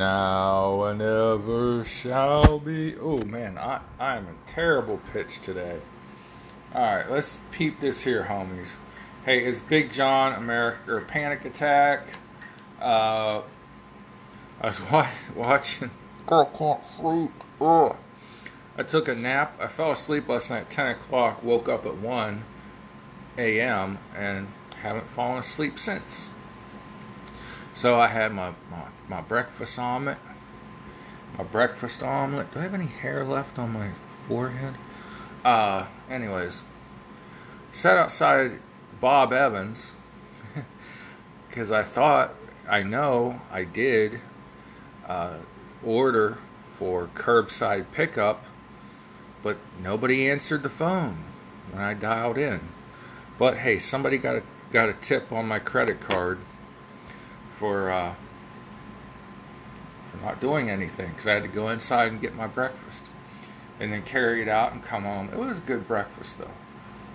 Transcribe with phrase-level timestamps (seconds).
[0.00, 2.96] Now and ever shall be.
[2.96, 5.80] Oh man, I, I am in terrible pitch today.
[6.74, 8.76] Alright, let's peep this here, homies.
[9.26, 12.16] Hey, it's Big John, America, or Panic Attack.
[12.80, 13.42] Uh,
[14.62, 15.90] I was wa- watching.
[16.26, 17.32] I can't sleep.
[17.60, 17.94] Ugh.
[18.78, 19.60] I took a nap.
[19.60, 22.44] I fell asleep last night at 10 o'clock, woke up at 1
[23.36, 24.48] a.m., and
[24.80, 26.30] haven't fallen asleep since.
[27.74, 30.18] So I had my, my, my breakfast omelet.
[31.36, 32.52] My breakfast omelet.
[32.52, 33.90] Do I have any hair left on my
[34.28, 34.76] forehead?
[35.44, 36.62] Uh, anyways,
[37.72, 38.60] sat outside
[39.00, 39.94] Bob Evans
[41.48, 42.34] because I thought,
[42.68, 44.20] I know I did
[45.08, 45.38] uh,
[45.84, 46.38] order
[46.78, 48.44] for curbside pickup,
[49.42, 51.24] but nobody answered the phone
[51.72, 52.60] when I dialed in.
[53.38, 56.38] But hey, somebody got a got a tip on my credit card
[57.56, 58.14] for uh,
[60.22, 63.06] not doing anything because I had to go inside and get my breakfast
[63.78, 65.30] and then carry it out and come home.
[65.32, 66.50] It was a good breakfast though.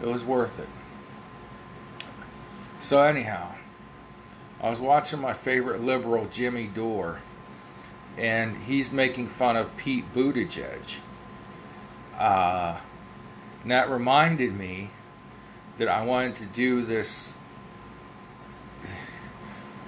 [0.02, 0.67] It was worth it.
[2.80, 3.56] So anyhow,
[4.62, 7.20] I was watching my favorite liberal Jimmy Dore,
[8.17, 11.00] and he's making fun of Pete Buttigieg.
[12.17, 12.78] Uh,
[13.62, 14.92] and that reminded me
[15.78, 17.34] that I wanted to do this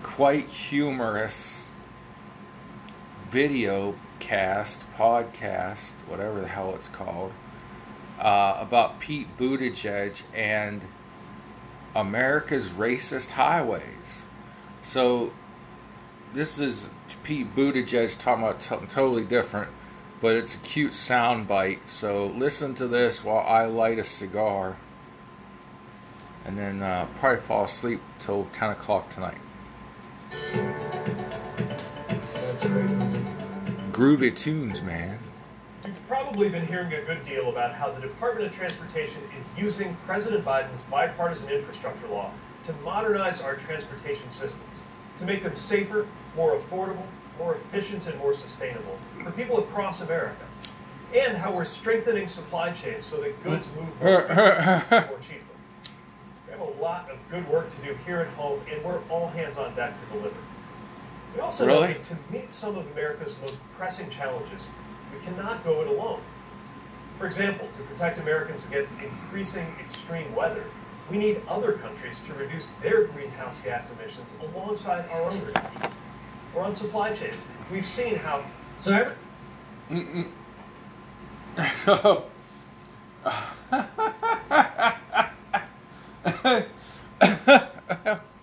[0.03, 1.66] quite humorous
[3.37, 7.31] video cast, podcast, whatever the hell it's called,
[8.19, 10.85] uh, about Pete Buttigieg and
[11.95, 14.25] America's racist highways.
[14.81, 15.33] So,
[16.33, 16.89] this is
[17.21, 19.69] Pete Buttigieg talking about something totally different,
[20.19, 21.87] but it's a cute sound bite.
[21.91, 24.77] So, listen to this while I light a cigar
[26.43, 29.37] and then uh, probably fall asleep till 10 o'clock tonight.
[33.97, 35.17] Groovy tunes, man.
[35.83, 39.97] You've probably been hearing a good deal about how the Department of Transportation is using
[40.05, 42.29] President Biden's bipartisan infrastructure law
[42.65, 44.75] to modernize our transportation systems,
[45.17, 47.07] to make them safer, more affordable,
[47.39, 50.45] more efficient, and more sustainable for people across America.
[51.15, 53.77] And how we're strengthening supply chains so that goods mm.
[53.77, 53.99] move
[54.91, 55.41] more, more cheaply.
[56.45, 59.29] We have a lot of good work to do here at home, and we're all
[59.29, 60.37] hands on deck to deliver.
[61.37, 64.69] We also know that to meet some of America's most pressing challenges,
[65.13, 66.19] we cannot go it alone.
[67.19, 70.63] For example, to protect Americans against increasing extreme weather,
[71.11, 75.93] we need other countries to reduce their greenhouse gas emissions alongside our own reductions.
[76.55, 78.43] Or on supply chains, we've seen how.
[78.81, 79.15] So,
[79.91, 80.25] every-
[81.75, 82.25] So,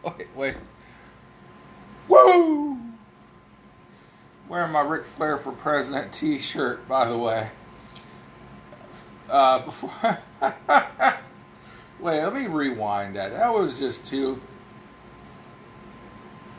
[0.04, 0.54] wait, wait.
[2.08, 2.73] Woo!
[4.54, 7.50] Wearing my Ric Flair for President t shirt, by the way.
[9.28, 9.90] Uh, before.
[11.98, 13.32] wait, let me rewind that.
[13.32, 14.40] That was just too.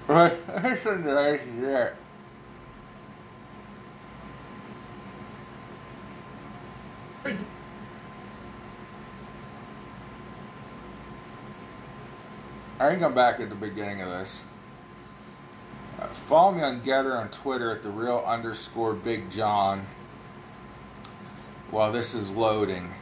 [0.09, 1.95] Listen to shit.
[12.77, 14.43] I think I'm back at the beginning of this.
[16.05, 19.87] Uh, follow me on GETTR on Twitter at the real underscore Big John
[21.71, 22.93] while this is loading.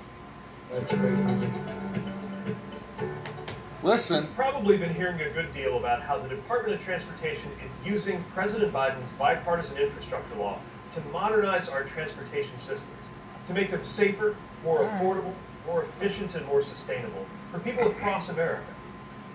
[3.82, 7.82] Listen, You've probably been hearing a good deal about how the Department of Transportation is
[7.86, 10.58] using President Biden's bipartisan infrastructure law
[10.94, 13.04] to modernize our transportation systems,
[13.48, 15.34] to make them safer, more affordable,
[15.66, 18.73] more efficient, and more sustainable for people across America.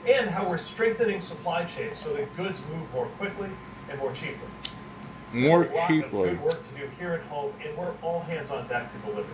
[0.06, 3.48] And how we're strengthening supply chains so that goods move more quickly
[3.90, 4.48] and more cheaply.
[5.32, 6.30] more a lot of cheaply.
[6.30, 9.28] good work to do here at home, and we're all hands on deck to deliver.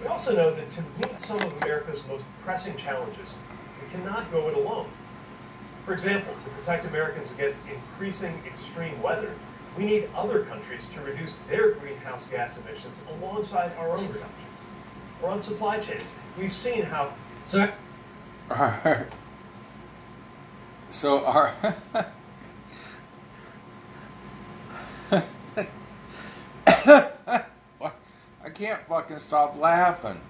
[0.00, 3.36] We also know that to meet some of America's most pressing challenges,
[3.80, 4.88] we cannot go it alone.
[5.84, 9.32] For example, to protect Americans against increasing extreme weather,
[9.76, 14.62] we need other countries to reduce their greenhouse gas emissions alongside our own reductions.
[15.22, 17.14] Or on supply chains, we've seen how.
[17.48, 17.70] So,
[18.50, 19.06] Alright.
[20.92, 21.52] So our
[25.10, 25.24] I
[28.52, 30.20] can't fucking stop laughing.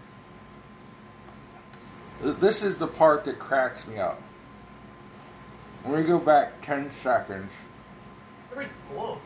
[2.21, 4.23] This is the part that cracks me up.
[5.85, 7.51] Let me go back 10 seconds,
[8.95, 9.19] alone.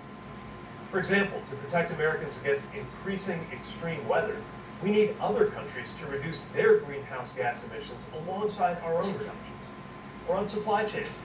[0.90, 4.38] For example, to protect Americans against increasing extreme weather,
[4.82, 9.34] we need other countries to reduce their greenhouse gas emissions alongside our own reductions.
[10.28, 11.18] Or on supply chains.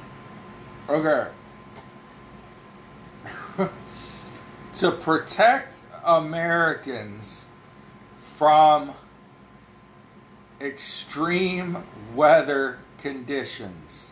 [0.87, 1.27] okay.
[4.73, 7.45] to protect Americans
[8.35, 8.93] from
[10.59, 11.83] extreme
[12.15, 14.11] weather conditions.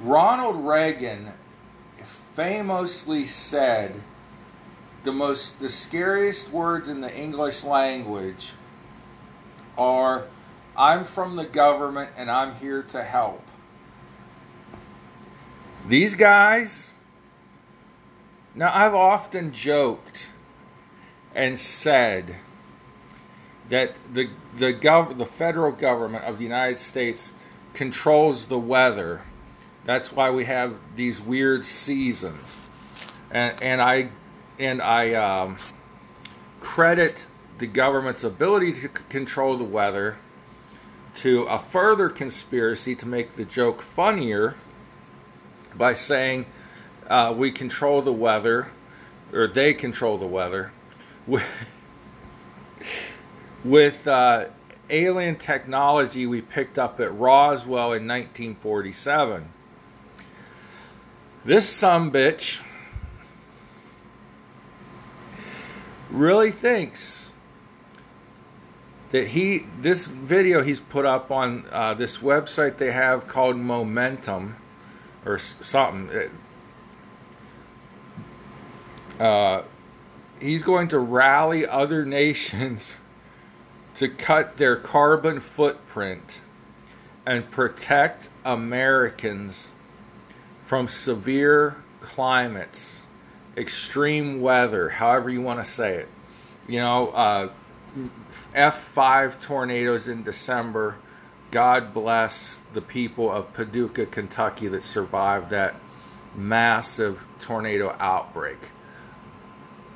[0.00, 1.32] Ronald Reagan
[2.34, 4.02] famously said
[5.04, 8.52] the most the scariest words in the English language
[9.78, 10.26] are
[10.76, 13.43] I'm from the government and I'm here to help.
[15.86, 16.94] These guys
[18.54, 20.32] now I've often joked
[21.34, 22.36] and said
[23.68, 27.32] that the the gov- the federal government of the United States
[27.72, 29.22] controls the weather.
[29.84, 32.60] That's why we have these weird seasons,
[33.30, 34.10] and and I
[34.58, 35.56] and I um,
[36.60, 37.26] credit
[37.58, 40.16] the government's ability to c- control the weather
[41.16, 44.56] to a further conspiracy to make the joke funnier
[45.76, 46.46] by saying
[47.08, 48.68] uh, we control the weather
[49.32, 50.72] or they control the weather
[53.64, 54.46] with uh,
[54.90, 59.48] alien technology we picked up at Roswell in 1947.
[61.44, 62.62] This some bitch
[66.10, 67.32] really thinks
[69.10, 74.56] that he this video he's put up on uh, this website they have called Momentum
[75.24, 76.30] or something.
[79.18, 79.62] Uh,
[80.40, 82.96] he's going to rally other nations
[83.96, 86.40] to cut their carbon footprint
[87.26, 89.72] and protect Americans
[90.66, 93.02] from severe climates,
[93.56, 96.08] extreme weather, however you want to say it.
[96.66, 97.48] You know, uh,
[98.54, 100.96] F5 tornadoes in December.
[101.54, 105.76] God bless the people of Paducah, Kentucky that survived that
[106.34, 108.72] massive tornado outbreak.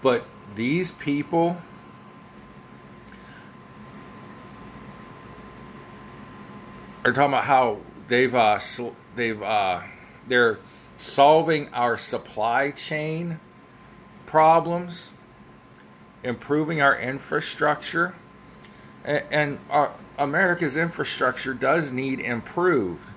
[0.01, 0.25] But
[0.55, 1.61] these people
[7.05, 8.61] are talking about how they've uh,
[9.17, 9.81] they've uh,
[10.29, 10.61] they're
[10.97, 13.41] solving our supply chain
[14.27, 15.11] problems,
[16.23, 18.15] improving our infrastructure,
[19.05, 23.15] and, and our, America's infrastructure does need improved.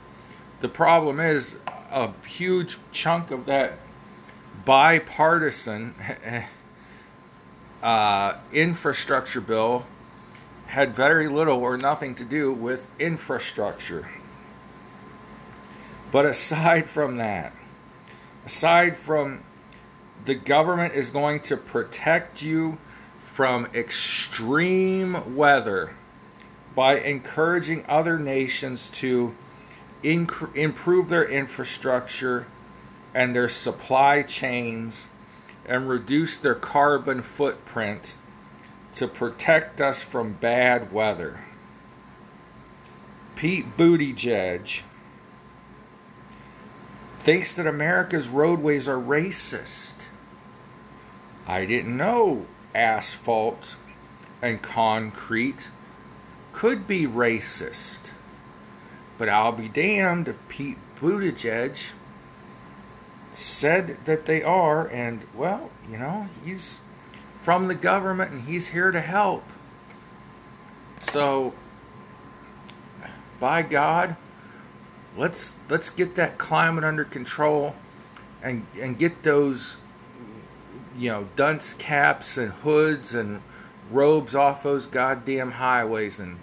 [0.60, 1.58] The problem is
[1.90, 3.80] a huge chunk of that
[4.64, 5.96] bipartisan
[7.84, 9.88] uh, infrastructure bill
[10.68, 14.10] had very little or nothing to do with infrastructure.
[16.12, 17.54] But aside from that,
[18.46, 19.44] aside from
[20.26, 22.78] the government is going to protect you
[23.34, 25.96] from extreme weather
[26.76, 29.36] by encouraging other nations to
[30.04, 32.48] inc- improve their infrastructure
[33.14, 35.10] and their supply chains
[35.66, 38.16] and reduce their carbon footprint
[38.94, 41.42] to protect us from bad weather.
[43.36, 44.82] Pete Buttigieg
[47.20, 49.94] thinks that America's roadways are racist.
[51.48, 53.76] I didn't know asphalt
[54.42, 55.70] and concrete
[56.54, 58.12] could be racist.
[59.18, 61.92] But I'll be damned if Pete Buttigieg
[63.34, 66.80] said that they are, and well, you know, he's
[67.42, 69.44] from the government and he's here to help.
[71.00, 71.54] So,
[73.40, 74.16] by God,
[75.18, 77.76] let's let's get that climate under control
[78.42, 79.78] and and get those
[80.98, 83.42] you know dunce caps and hoods and
[83.92, 86.40] robes off those goddamn highways and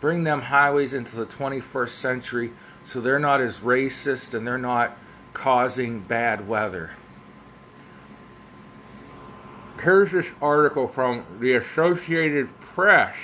[0.00, 2.52] bring them highways into the 21st century
[2.84, 4.96] so they're not as racist and they're not
[5.32, 6.90] causing bad weather.
[9.82, 13.16] Here's this article from the Associated Press.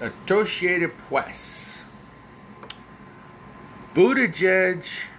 [0.00, 1.86] Associated Press.
[3.94, 5.11] Buttigieg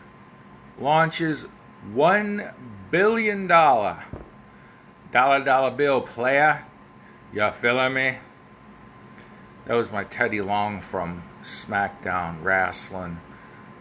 [0.83, 1.47] launches
[1.93, 2.51] one
[2.91, 4.03] billion dollar
[5.11, 6.65] dollar dollar bill player.
[7.31, 8.17] You feeling me?
[9.65, 13.19] That was my Teddy Long from SmackDown Wrestling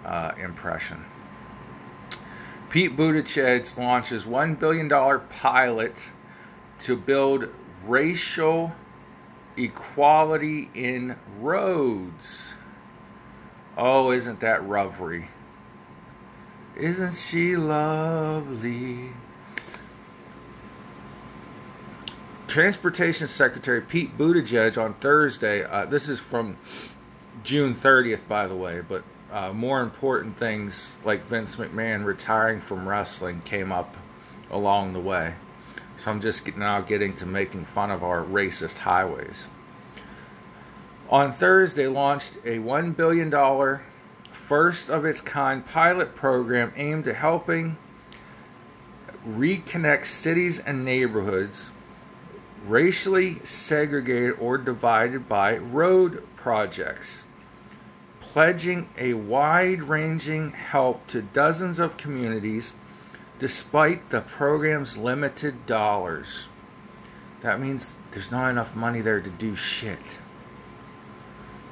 [0.05, 1.05] uh, impression.
[2.71, 6.11] Pete Buttigieg launches $1 billion pilot
[6.79, 7.49] to build
[7.85, 8.73] racial
[9.57, 12.55] equality in roads.
[13.77, 15.29] Oh, isn't that rovery?
[16.77, 19.11] Isn't she lovely?
[22.49, 25.65] Transportation Secretary Pete Buttigieg on Thursday.
[25.65, 26.57] Uh, this is from
[27.43, 32.89] June 30th, by the way, but uh, more important things like Vince McMahon retiring from
[32.89, 33.97] wrestling came up
[34.51, 35.35] along the way.
[35.97, 39.49] So I'm just now getting to making fun of our racist highways.
[41.11, 43.31] On Thursday, launched a $1 billion,
[44.53, 47.75] first of its kind pilot program aimed at helping
[49.27, 51.71] reconnect cities and neighborhoods
[52.67, 57.25] racially segregated or divided by road projects,
[58.21, 62.75] pledging a wide ranging help to dozens of communities
[63.39, 66.49] despite the program's limited dollars.
[67.41, 70.19] That means there's not enough money there to do shit.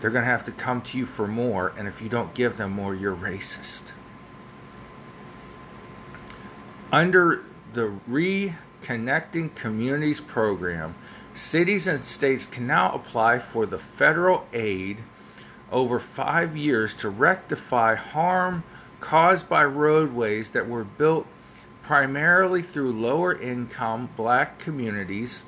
[0.00, 2.57] They're going to have to come to you for more, and if you don't give
[2.57, 3.92] them more, you're racist.
[6.90, 10.95] Under the Reconnecting Communities program,
[11.35, 15.02] cities and states can now apply for the federal aid
[15.71, 18.64] over five years to rectify harm
[18.99, 21.26] caused by roadways that were built
[21.83, 25.45] primarily through lower income black communities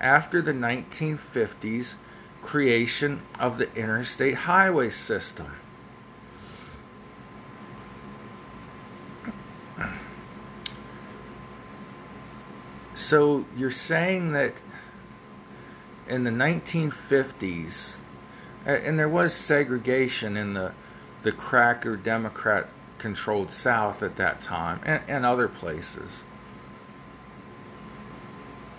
[0.00, 1.94] after the 1950s
[2.42, 5.52] creation of the interstate highway system.
[12.94, 14.62] So you're saying that
[16.08, 17.96] in the 1950s,
[18.64, 20.72] and there was segregation in the
[21.22, 26.22] the cracker Democrat controlled South at that time and, and other places.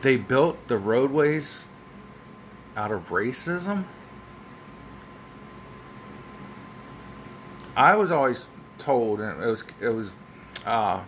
[0.02, 1.68] They built the roadways
[2.78, 3.84] out of racism.
[7.76, 10.12] I was always told, and it was it was
[10.66, 11.02] uh,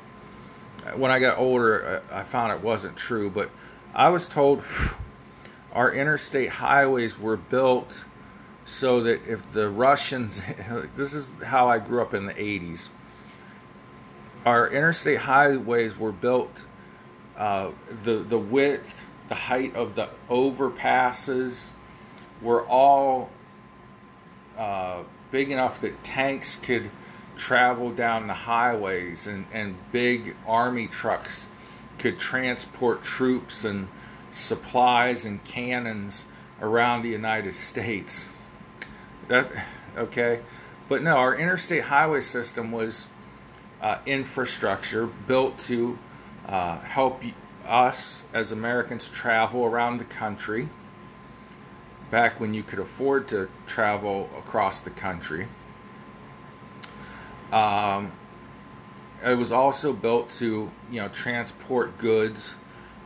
[0.95, 3.49] when I got older, I found it wasn't true, but
[3.93, 4.63] I was told
[5.73, 8.05] our interstate highways were built
[8.65, 10.41] so that if the Russians,
[10.95, 12.89] this is how I grew up in the 80s,
[14.45, 16.65] our interstate highways were built,
[17.37, 17.71] uh,
[18.03, 21.71] the, the width, the height of the overpasses
[22.41, 23.29] were all
[24.57, 26.89] uh, big enough that tanks could
[27.37, 31.47] travel down the highways and, and big army trucks
[31.97, 33.87] could transport troops and
[34.31, 36.25] supplies and cannons
[36.61, 38.29] around the United States.
[39.27, 39.51] That
[39.95, 40.41] okay,
[40.87, 43.07] but no, our interstate highway system was
[43.81, 45.97] uh, infrastructure built to
[46.47, 47.21] uh, help
[47.69, 50.69] us as Americans travel around the country.
[52.09, 55.47] Back when you could afford to travel across the country.
[57.51, 58.11] Um,
[59.23, 62.55] it was also built to, you know, transport goods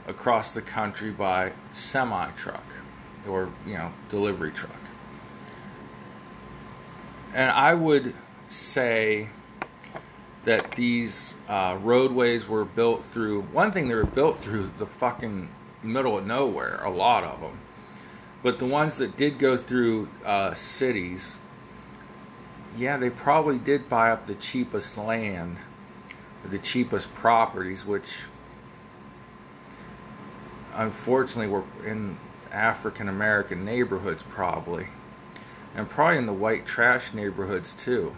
[0.08, 2.63] across the country by semi truck
[3.27, 4.75] or, you know, delivery truck.
[7.34, 8.13] And I would
[8.48, 9.29] say
[10.75, 15.49] these uh, roadways were built through one thing they were built through the fucking
[15.81, 17.59] middle of nowhere, a lot of them.
[18.41, 21.37] But the ones that did go through uh, cities
[22.75, 25.57] yeah, they probably did buy up the cheapest land,
[26.43, 28.25] the cheapest properties, which
[30.73, 32.17] unfortunately were in
[32.51, 34.87] African American neighborhoods, probably,
[35.75, 38.15] and probably in the white trash neighborhoods too.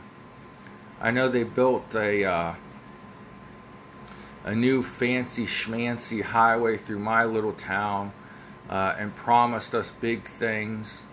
[1.01, 2.55] I know they built a uh,
[4.43, 8.13] a new fancy schmancy highway through my little town
[8.69, 11.05] uh, and promised us big things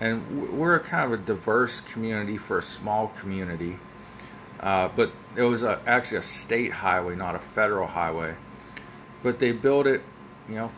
[0.00, 3.78] and we're a kind of a diverse community for a small community.
[4.58, 8.34] Uh, but it was a, actually a state highway, not a federal highway.
[9.22, 10.02] But they built it,
[10.48, 10.70] you know.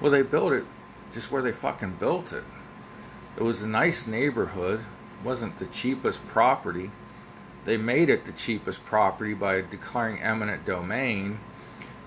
[0.00, 0.64] Well, they built it
[1.12, 2.42] just where they fucking built it.
[3.36, 4.80] It was a nice neighborhood.
[5.24, 6.90] Wasn't the cheapest property.
[7.64, 11.38] They made it the cheapest property by declaring eminent domain,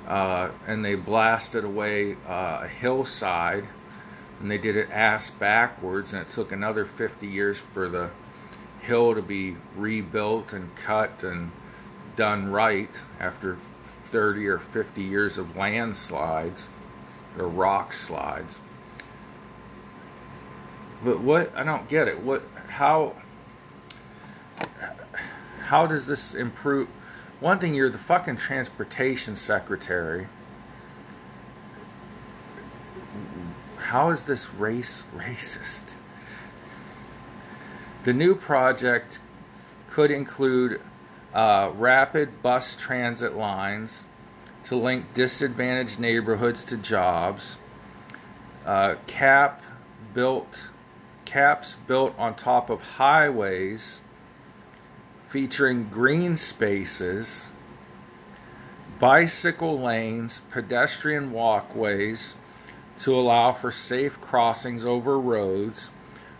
[0.05, 3.65] uh, and they blasted away uh, a hillside
[4.39, 8.11] and they did it ass backwards, and it took another 50 years for the
[8.81, 11.51] hill to be rebuilt and cut and
[12.15, 16.69] done right after 30 or 50 years of landslides
[17.37, 18.59] or rock slides.
[21.03, 22.21] But what I don't get it.
[22.21, 22.43] What
[22.75, 23.13] how
[25.61, 26.87] how does this improve?
[27.39, 30.27] One thing you're the fucking transportation secretary
[33.77, 35.93] How is this race racist?
[38.03, 39.19] The new project
[39.89, 40.81] could include
[41.33, 44.03] uh, rapid bus transit lines
[44.65, 47.57] to link disadvantaged neighborhoods to jobs,
[48.65, 49.61] uh, cap
[50.15, 50.69] built
[51.25, 54.01] caps built on top of highways
[55.27, 57.49] featuring green spaces,
[58.99, 62.35] bicycle lanes, pedestrian walkways
[62.99, 65.89] to allow for safe crossings over roads,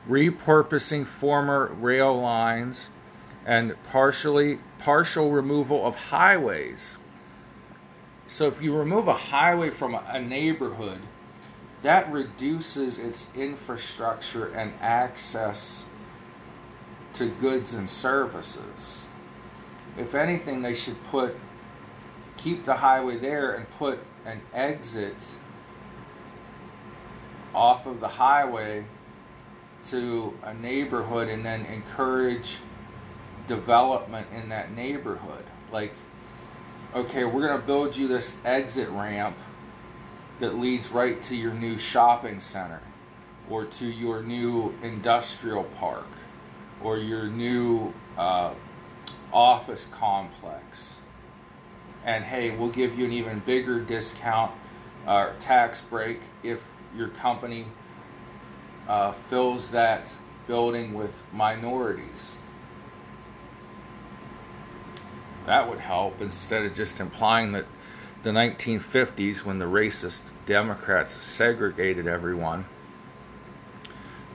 [0.08, 2.90] repurposing former rail lines,
[3.46, 6.98] and partially partial removal of highways.
[8.28, 11.02] So if you remove a highway from a neighborhood,
[11.82, 15.86] that reduces its infrastructure and access
[17.14, 19.06] to goods and services.
[19.98, 21.36] If anything, they should put
[22.38, 25.16] keep the highway there and put an exit
[27.54, 28.86] off of the highway
[29.86, 32.58] to a neighborhood and then encourage
[33.48, 35.44] development in that neighborhood.
[35.72, 35.94] Like,
[36.94, 39.38] okay, we're going to build you this exit ramp
[40.40, 42.82] that leads right to your new shopping center
[43.50, 46.08] or to your new industrial park
[46.84, 48.54] or your new uh,
[49.32, 50.96] office complex.
[52.04, 54.52] And hey, we'll give you an even bigger discount
[55.08, 56.64] or uh, tax break if
[56.96, 57.66] your company
[58.88, 60.12] uh, fills that
[60.48, 62.38] building with minorities.
[65.46, 67.66] That would help instead of just implying that
[68.26, 72.66] the 1950s, when the racist Democrats segregated everyone,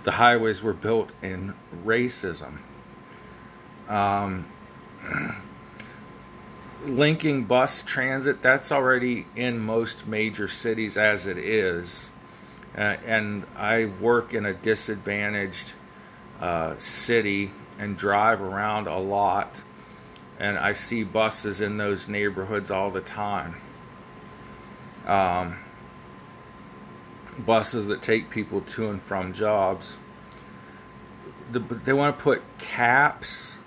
[0.04, 1.54] the highways were built in
[1.84, 2.58] racism.
[3.88, 4.46] Um,
[6.86, 12.10] linking bus transit, that's already in most major cities as it is.
[12.78, 15.74] Uh, and I work in a disadvantaged
[16.40, 19.64] uh, city and drive around a lot,
[20.38, 23.56] and I see buses in those neighborhoods all the time.
[25.06, 25.58] Um,
[27.38, 29.98] buses that take people to and from jobs.
[31.52, 33.58] The, they want to put caps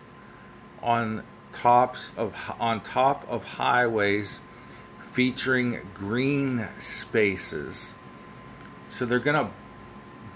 [0.82, 4.42] on tops of on top of highways
[5.12, 7.94] featuring green spaces
[8.94, 9.52] so they're going to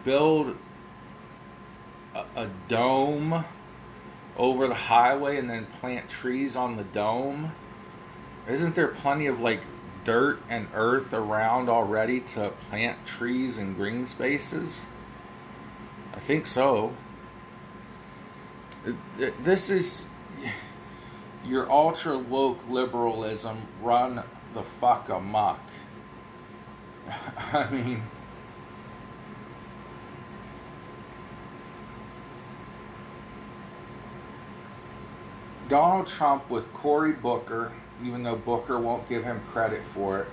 [0.04, 0.58] build
[2.16, 3.46] a, a dome
[4.36, 7.52] over the highway and then plant trees on the dome.
[8.48, 9.62] Isn't there plenty of like
[10.08, 14.86] dirt and earth around already to plant trees and green spaces?
[16.14, 16.94] I think so.
[19.18, 20.06] This is
[21.46, 25.60] your ultra woke liberalism run the fuck amok.
[27.52, 28.02] I mean,
[35.68, 40.28] Donald Trump with Cory Booker, even though Booker won't give him credit for it.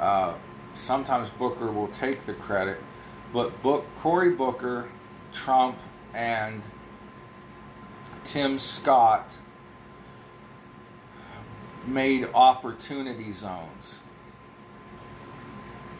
[0.00, 0.34] Uh,
[0.74, 2.78] sometimes Booker will take the credit,
[3.32, 4.88] but Book Cory Booker,
[5.32, 5.76] Trump,
[6.14, 6.62] and
[8.24, 9.38] Tim Scott
[11.86, 14.00] made opportunity zones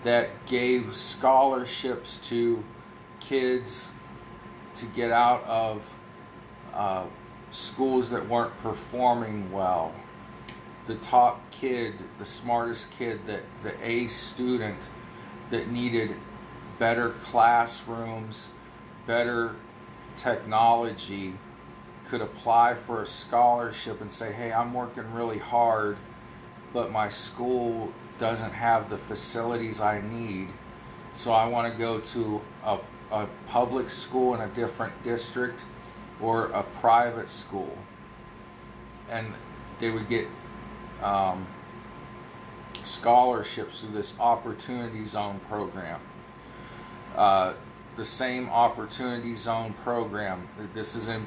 [0.02, 2.62] that gave scholarships to
[3.20, 3.92] kids
[4.74, 5.88] to get out of
[6.74, 7.04] uh,
[7.50, 9.92] schools that weren't performing well.
[10.86, 14.88] The top kid, the smartest kid, that the A student
[15.50, 16.14] that needed
[16.78, 18.48] better classrooms,
[19.06, 19.56] better
[20.16, 21.34] technology
[22.06, 25.96] could apply for a scholarship and say, "Hey, I'm working really hard,
[26.72, 30.48] but my school doesn't have the facilities I need,
[31.12, 32.78] so I want to go to a,
[33.10, 35.64] a public school in a different district
[36.20, 37.76] or a private school,
[39.10, 39.32] and
[39.78, 40.26] they would get
[41.02, 41.46] um,
[42.82, 46.00] scholarships through this Opportunity Zone program.
[47.16, 47.54] Uh,
[47.96, 50.48] the same Opportunity Zone program.
[50.74, 51.26] This is in,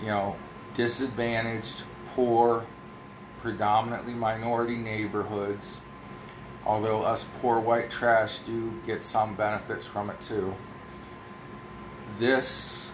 [0.00, 0.36] you know,
[0.74, 2.66] disadvantaged, poor,
[3.38, 5.78] predominantly minority neighborhoods.
[6.66, 10.54] Although us poor white trash do get some benefits from it too.
[12.18, 12.90] This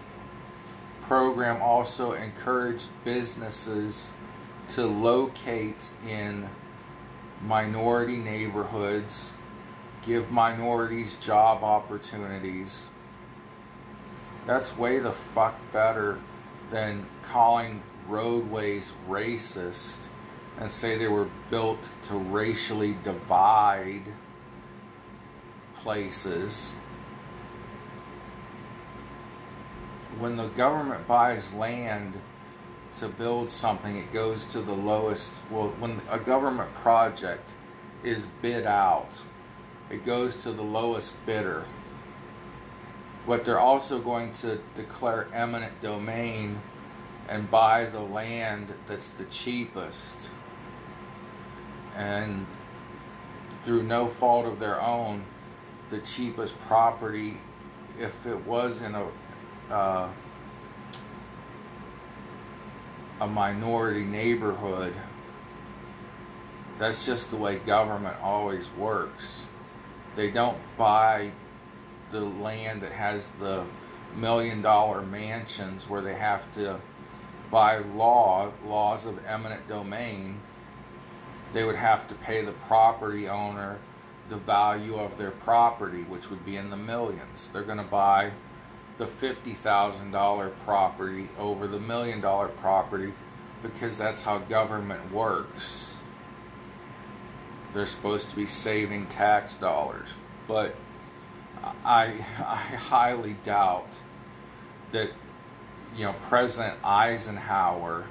[1.03, 4.13] program also encouraged businesses
[4.71, 6.49] to locate in
[7.43, 9.35] minority neighborhoods,
[10.03, 12.89] give minorities job opportunities.
[14.47, 16.19] That's way the fuck better
[16.71, 20.07] than calling roadways racist
[20.59, 24.03] and say they were built to racially divide
[25.75, 26.75] places.
[30.21, 32.15] when the government buys land
[32.99, 35.33] to build something, it goes to the lowest.
[35.51, 37.55] Well, when a government project
[38.03, 39.21] is bid out,
[39.91, 41.65] it goes to the lowest bidder.
[43.27, 46.61] but they're also going to declare eminent domain
[47.29, 50.31] and buy the land that's the cheapest.
[51.95, 52.47] And
[53.63, 55.25] through no fault of their own,
[55.91, 57.37] the cheapest property,
[57.99, 59.07] if it was in a
[59.73, 60.09] uh,
[63.21, 64.95] a minority neighborhood,
[66.79, 69.47] that's just the way government always works.
[70.17, 71.33] They don't buy
[72.11, 73.65] the land that has the
[74.17, 76.81] million dollar mansions where they have to
[77.51, 80.41] by law laws of eminent domain
[81.53, 83.79] they would have to pay the property owner
[84.29, 88.33] the value of their property which would be in the millions they're going to buy
[89.01, 93.15] the $50,000 property over the million dollar property
[93.63, 95.95] because that's how government works.
[97.73, 100.11] They're supposed to be saving tax dollars.
[100.47, 100.77] But
[101.83, 103.89] I, I highly doubt
[104.91, 105.11] that
[105.97, 108.05] you know President Eisenhower,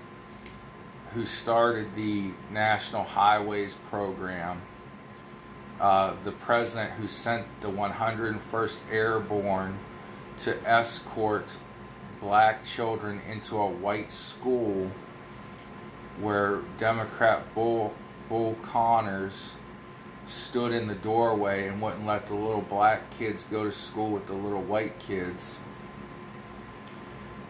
[1.13, 4.59] who started the National Highways Program,
[5.79, 9.77] uh, the president who sent the 101st Airborne
[10.39, 11.57] to escort
[12.21, 14.91] black children into a white school
[16.19, 17.95] where Democrat Bull
[18.27, 19.55] Bull Connors
[20.25, 24.27] stood in the doorway and wouldn't let the little black kids go to school with
[24.27, 25.57] the little white kids.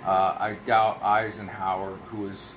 [0.05, 2.55] Uh, I doubt Eisenhower, who was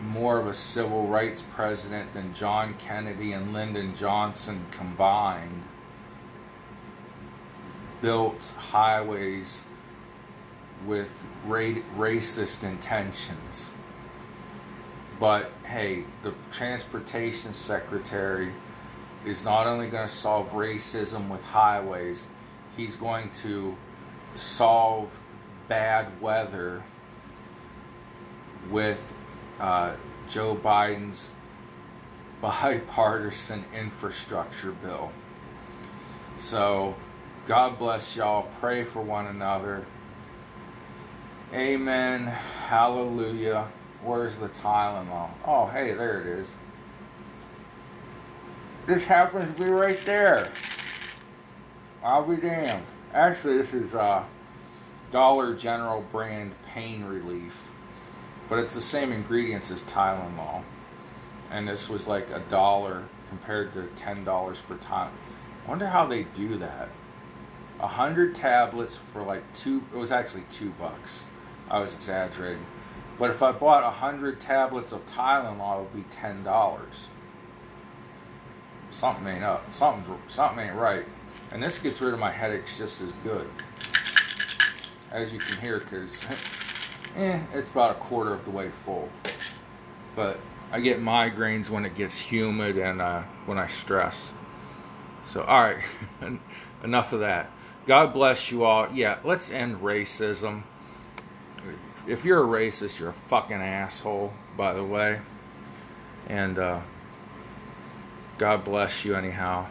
[0.00, 5.64] more of a civil rights president than John Kennedy and Lyndon Johnson combined,
[8.04, 9.64] built highways
[10.84, 13.70] with ra- racist intentions.
[15.18, 18.52] But hey, the transportation secretary
[19.24, 22.26] is not only going to solve racism with highways,
[22.76, 23.74] he's going to
[24.34, 25.18] solve
[25.68, 26.82] bad weather
[28.70, 29.14] with
[29.58, 29.94] uh,
[30.28, 31.32] Joe Biden's
[32.42, 35.10] bipartisan infrastructure bill.
[36.36, 36.94] So,
[37.46, 38.48] God bless y'all.
[38.58, 39.84] Pray for one another.
[41.52, 42.24] Amen.
[42.68, 43.68] Hallelujah.
[44.02, 45.28] Where's the Tylenol?
[45.44, 46.54] Oh, hey, there it is.
[48.86, 50.50] This happens to be right there.
[52.02, 52.82] I'll be damned.
[53.12, 54.24] Actually, this is uh,
[55.10, 57.68] Dollar General brand pain relief,
[58.48, 60.62] but it's the same ingredients as Tylenol.
[61.50, 65.10] And this was like a dollar compared to ten dollars for Tylenol.
[65.68, 66.88] Wonder how they do that.
[67.84, 69.84] A hundred tablets for like two.
[69.92, 71.26] It was actually two bucks.
[71.70, 72.64] I was exaggerating.
[73.18, 77.08] But if I bought a hundred tablets of Tylenol, it would be ten dollars.
[78.88, 79.70] Something ain't up.
[79.70, 81.04] Something's something ain't right.
[81.52, 83.50] And this gets rid of my headaches just as good,
[85.12, 86.24] as you can hear, because
[87.16, 89.10] eh, it's about a quarter of the way full.
[90.16, 90.40] But
[90.72, 94.32] I get migraines when it gets humid and uh, when I stress.
[95.26, 95.84] So, all right,
[96.82, 97.50] enough of that.
[97.86, 98.88] God bless you all.
[98.92, 100.62] Yeah, let's end racism
[102.06, 105.20] if you're a racist, you're a fucking asshole, by the way.
[106.26, 106.80] And uh,
[108.38, 109.66] God bless you, anyhow.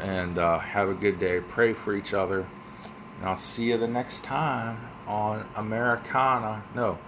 [0.00, 1.40] And uh, have a good day.
[1.40, 2.46] Pray for each other.
[3.18, 6.62] And I'll see you the next time on Americana.
[6.74, 6.98] No,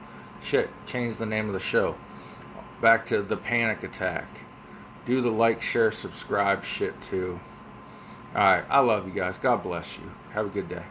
[0.40, 1.96] shit, change the name of the show.
[2.80, 4.28] Back to the panic attack.
[5.06, 7.40] Do the like, share, subscribe shit too.
[8.34, 9.38] Alright, I love you guys.
[9.38, 10.10] God bless you.
[10.32, 10.82] Have a good day.